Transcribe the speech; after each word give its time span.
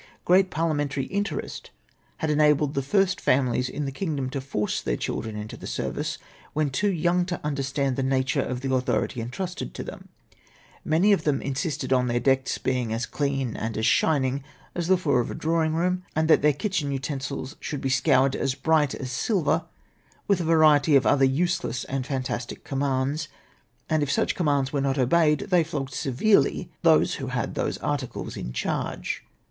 Gfreat 0.25 0.49
parliamentary 0.49 1.03
interest 1.05 1.69
had 2.17 2.31
enabled 2.31 2.73
the 2.73 2.81
first 2.81 3.21
families 3.21 3.69
in 3.69 3.85
the 3.85 3.91
kingdom 3.91 4.31
to 4.31 4.41
force 4.41 4.81
their 4.81 4.97
children 4.97 5.35
into 5.35 5.55
the 5.55 5.67
service, 5.67 6.17
when 6.53 6.71
too 6.71 6.89
young 6.91 7.23
to 7.27 7.39
understand 7.43 7.95
the 7.97 8.01
nature 8.01 8.41
of 8.41 8.61
the 8.61 8.73
authority 8.73 9.21
entrusted 9.21 9.75
to 9.75 9.83
them. 9.83 10.09
Many 10.83 11.11
of 11.11 11.23
them 11.23 11.39
insisted 11.39 11.93
on 11.93 12.07
their 12.07 12.19
decks 12.19 12.57
being 12.57 12.91
as 12.91 13.05
clean 13.05 13.55
and 13.55 13.77
as 13.77 13.85
shining 13.85 14.43
as 14.73 14.87
the 14.87 14.97
floor 14.97 15.19
of 15.19 15.29
a 15.29 15.35
drawing 15.35 15.75
room, 15.75 16.01
and 16.15 16.27
that 16.27 16.41
their 16.41 16.51
kitchen 16.53 16.91
utensils 16.91 17.55
should 17.59 17.79
be 17.79 17.89
scoured 17.89 18.35
as 18.35 18.55
bright 18.55 18.95
as 18.95 19.11
silver, 19.11 19.65
with 20.27 20.41
a 20.41 20.43
variety 20.43 20.95
of 20.95 21.05
other 21.05 21.25
useless 21.25 21.83
and 21.83 22.07
fantastic 22.07 22.63
commands; 22.63 23.27
and 23.87 24.01
if 24.01 24.11
such 24.11 24.33
commands 24.33 24.73
were 24.73 24.81
not 24.81 24.97
obeyed, 24.97 25.41
they 25.51 25.63
flogged 25.63 25.93
severely 25.93 26.71
those 26.81 27.13
who 27.21 27.27
had 27.27 27.53
those 27.53 27.77
articles 27.77 28.35
in 28.35 28.51
charge. 28.51 29.23